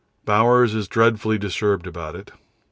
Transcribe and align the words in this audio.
Bowers 0.25 0.73
is 0.73 0.87
dreadfully 0.87 1.37
disturbed 1.37 1.85
about 1.85 2.15
it. 2.15 2.31